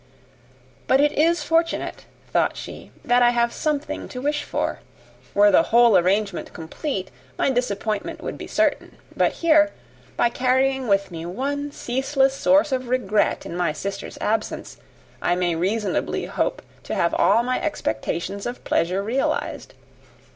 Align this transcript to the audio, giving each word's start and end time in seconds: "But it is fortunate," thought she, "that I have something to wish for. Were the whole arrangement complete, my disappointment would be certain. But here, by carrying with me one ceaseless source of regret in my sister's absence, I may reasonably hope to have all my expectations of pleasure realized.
"But 0.87 0.99
it 0.99 1.11
is 1.11 1.43
fortunate," 1.43 2.05
thought 2.33 2.57
she, 2.57 2.89
"that 3.05 3.21
I 3.21 3.29
have 3.29 3.53
something 3.53 4.09
to 4.09 4.19
wish 4.19 4.41
for. 4.43 4.79
Were 5.35 5.51
the 5.51 5.61
whole 5.69 5.95
arrangement 5.95 6.53
complete, 6.53 7.11
my 7.37 7.51
disappointment 7.51 8.19
would 8.19 8.35
be 8.35 8.47
certain. 8.47 8.97
But 9.15 9.33
here, 9.33 9.69
by 10.17 10.29
carrying 10.29 10.87
with 10.87 11.11
me 11.11 11.23
one 11.27 11.71
ceaseless 11.71 12.33
source 12.33 12.71
of 12.71 12.89
regret 12.89 13.45
in 13.45 13.55
my 13.55 13.73
sister's 13.73 14.17
absence, 14.19 14.77
I 15.21 15.35
may 15.35 15.53
reasonably 15.53 16.25
hope 16.25 16.63
to 16.85 16.95
have 16.95 17.13
all 17.13 17.43
my 17.43 17.61
expectations 17.61 18.47
of 18.47 18.63
pleasure 18.63 19.03
realized. 19.03 19.75